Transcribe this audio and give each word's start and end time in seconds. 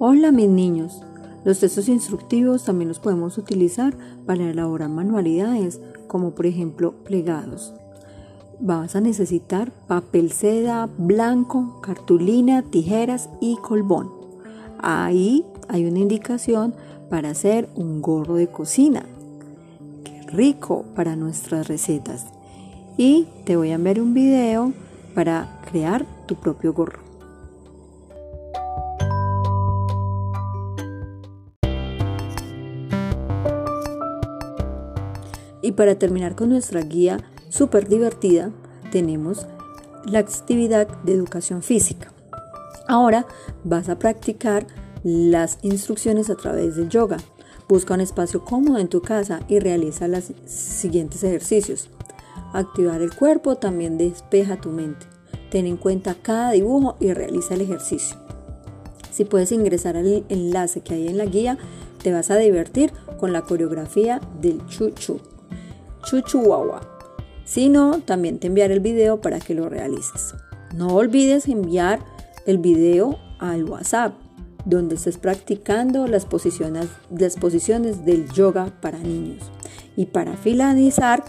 Hola 0.00 0.32
mis 0.32 0.48
niños. 0.48 1.00
Los 1.44 1.60
textos 1.60 1.88
instructivos 1.88 2.64
también 2.64 2.88
los 2.88 2.98
podemos 2.98 3.38
utilizar 3.38 3.96
para 4.26 4.50
elaborar 4.50 4.88
manualidades, 4.88 5.80
como 6.08 6.32
por 6.32 6.46
ejemplo 6.46 6.94
plegados. 7.04 7.72
Vas 8.58 8.96
a 8.96 9.00
necesitar 9.00 9.70
papel 9.86 10.32
seda 10.32 10.88
blanco, 10.98 11.80
cartulina, 11.80 12.62
tijeras 12.62 13.30
y 13.40 13.56
colbón. 13.58 14.10
Ahí 14.80 15.46
hay 15.68 15.86
una 15.86 16.00
indicación 16.00 16.74
para 17.08 17.30
hacer 17.30 17.68
un 17.76 18.02
gorro 18.02 18.34
de 18.34 18.48
cocina. 18.48 19.04
Qué 20.02 20.22
rico 20.22 20.84
para 20.96 21.14
nuestras 21.14 21.68
recetas. 21.68 22.26
Y 22.96 23.28
te 23.44 23.56
voy 23.56 23.70
a 23.70 23.74
enviar 23.74 24.00
un 24.00 24.12
video 24.12 24.72
para 25.14 25.60
crear 25.70 26.04
tu 26.26 26.34
propio 26.34 26.72
gorro. 26.72 27.13
Y 35.64 35.72
para 35.72 35.98
terminar 35.98 36.36
con 36.36 36.50
nuestra 36.50 36.82
guía 36.82 37.16
súper 37.48 37.88
divertida, 37.88 38.50
tenemos 38.92 39.46
la 40.04 40.18
actividad 40.18 40.86
de 41.04 41.14
educación 41.14 41.62
física. 41.62 42.12
Ahora 42.86 43.26
vas 43.64 43.88
a 43.88 43.98
practicar 43.98 44.66
las 45.02 45.58
instrucciones 45.62 46.28
a 46.28 46.34
través 46.34 46.76
del 46.76 46.90
yoga. 46.90 47.16
Busca 47.66 47.94
un 47.94 48.02
espacio 48.02 48.44
cómodo 48.44 48.76
en 48.76 48.88
tu 48.88 49.00
casa 49.00 49.40
y 49.48 49.58
realiza 49.58 50.06
los 50.06 50.32
siguientes 50.44 51.24
ejercicios. 51.24 51.88
Activar 52.52 53.00
el 53.00 53.16
cuerpo 53.16 53.56
también 53.56 53.96
despeja 53.96 54.60
tu 54.60 54.68
mente. 54.68 55.06
Ten 55.50 55.66
en 55.66 55.78
cuenta 55.78 56.14
cada 56.14 56.50
dibujo 56.50 56.96
y 57.00 57.14
realiza 57.14 57.54
el 57.54 57.62
ejercicio. 57.62 58.18
Si 59.10 59.24
puedes 59.24 59.50
ingresar 59.50 59.96
al 59.96 60.26
enlace 60.28 60.82
que 60.82 60.92
hay 60.92 61.08
en 61.08 61.16
la 61.16 61.24
guía, 61.24 61.56
te 62.02 62.12
vas 62.12 62.30
a 62.30 62.36
divertir 62.36 62.92
con 63.18 63.32
la 63.32 63.40
coreografía 63.40 64.20
del 64.42 64.66
chuchu. 64.66 65.20
Chuchuwawa. 66.04 66.80
Si 67.44 67.68
no, 67.68 68.00
también 68.00 68.38
te 68.38 68.46
enviaré 68.46 68.74
el 68.74 68.80
video 68.80 69.20
para 69.20 69.40
que 69.40 69.54
lo 69.54 69.68
realices. 69.68 70.34
No 70.74 70.94
olvides 70.94 71.48
enviar 71.48 72.00
el 72.46 72.58
video 72.58 73.18
al 73.38 73.64
WhatsApp, 73.64 74.14
donde 74.64 74.94
estés 74.94 75.18
practicando 75.18 76.06
las 76.06 76.24
posiciones, 76.24 76.88
las 77.10 77.36
posiciones 77.36 78.04
del 78.04 78.30
yoga 78.32 78.72
para 78.80 78.98
niños. 78.98 79.42
Y 79.96 80.06
para 80.06 80.36
finalizar 80.36 81.24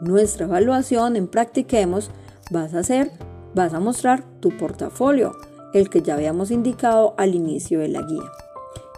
nuestra 0.00 0.46
evaluación 0.46 1.16
en 1.16 1.28
Practiquemos, 1.28 2.10
vas 2.50 2.74
a 2.74 2.80
hacer, 2.80 3.10
vas 3.54 3.74
a 3.74 3.80
mostrar 3.80 4.24
tu 4.40 4.56
portafolio, 4.56 5.36
el 5.74 5.90
que 5.90 6.02
ya 6.02 6.14
habíamos 6.14 6.50
indicado 6.50 7.14
al 7.18 7.34
inicio 7.34 7.80
de 7.80 7.88
la 7.88 8.02
guía, 8.02 8.30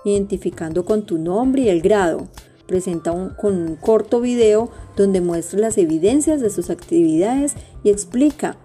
identificando 0.05 0.84
con 0.84 1.03
tu 1.03 1.19
nombre 1.19 1.62
y 1.62 1.69
el 1.69 1.83
grado 1.83 2.28
presenta 2.70 3.10
un, 3.10 3.30
con 3.30 3.56
un 3.56 3.74
corto 3.74 4.20
video 4.20 4.70
donde 4.96 5.20
muestra 5.20 5.58
las 5.58 5.76
evidencias 5.76 6.40
de 6.40 6.50
sus 6.50 6.70
actividades 6.70 7.54
y 7.82 7.90
explica 7.90 8.58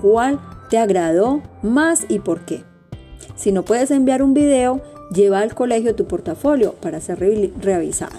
cuál 0.00 0.40
te 0.68 0.78
agradó 0.78 1.42
más 1.62 2.04
y 2.08 2.18
por 2.18 2.44
qué. 2.44 2.64
Si 3.36 3.52
no 3.52 3.64
puedes 3.64 3.92
enviar 3.92 4.20
un 4.20 4.34
video, 4.34 4.80
lleva 5.14 5.38
al 5.38 5.54
colegio 5.54 5.94
tu 5.94 6.06
portafolio 6.06 6.72
para 6.72 7.00
ser 7.00 7.20
revisado. 7.60 8.18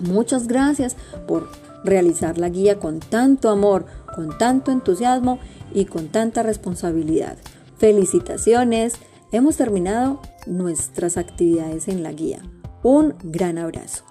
Muchas 0.00 0.48
gracias 0.48 0.96
por 1.26 1.46
realizar 1.84 2.38
la 2.38 2.48
guía 2.48 2.78
con 2.78 3.00
tanto 3.00 3.50
amor, 3.50 3.84
con 4.14 4.38
tanto 4.38 4.72
entusiasmo 4.72 5.38
y 5.74 5.84
con 5.84 6.08
tanta 6.08 6.42
responsabilidad. 6.42 7.36
Felicitaciones, 7.76 8.94
hemos 9.32 9.58
terminado 9.58 10.22
nuestras 10.46 11.18
actividades 11.18 11.88
en 11.88 12.02
la 12.02 12.12
guía. 12.12 12.40
Un 12.82 13.14
gran 13.24 13.58
abrazo. 13.58 14.04